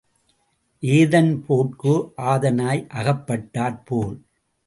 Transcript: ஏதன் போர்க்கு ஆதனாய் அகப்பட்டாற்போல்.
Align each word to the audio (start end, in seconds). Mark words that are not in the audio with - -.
ஏதன் 0.83 1.29
போர்க்கு 1.47 1.93
ஆதனாய் 2.31 2.81
அகப்பட்டாற்போல். 2.93 4.17